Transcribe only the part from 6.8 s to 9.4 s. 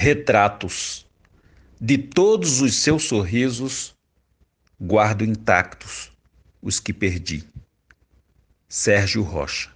que perdi. Sérgio